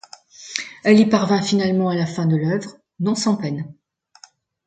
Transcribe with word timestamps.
Elle 0.83 0.99
y 0.99 1.05
parvient 1.05 1.43
finalement 1.43 1.89
à 1.89 1.95
la 1.95 2.07
fin 2.07 2.25
de 2.25 2.35
l'œuvre, 2.35 2.75
non 2.99 3.13
sans 3.13 3.35
peine. 3.37 3.71